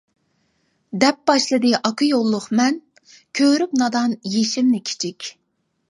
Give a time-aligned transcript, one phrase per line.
[1.03, 2.81] دەپ باشلىدى ئاكا يوللۇق مەن،
[3.41, 5.35] كۆرۈپ نادان يېشىمنى كىچىك.